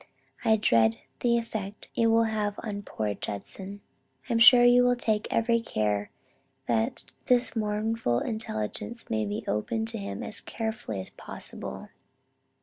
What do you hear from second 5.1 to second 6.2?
every care